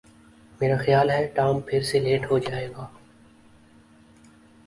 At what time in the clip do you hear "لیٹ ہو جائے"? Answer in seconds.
1.99-2.67